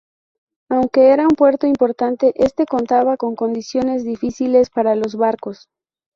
Aunque 0.69 1.09
era 1.13 1.25
un 1.25 1.35
puerto 1.35 1.67
importante, 1.67 2.33
este 2.43 2.65
contaba 2.65 3.17
con 3.17 3.35
condiciones 3.35 4.03
difíciles 4.03 4.71
para 4.71 4.95
los 4.95 5.15
barcos. 5.15 5.69